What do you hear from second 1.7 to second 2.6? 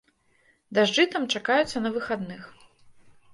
на выхадных.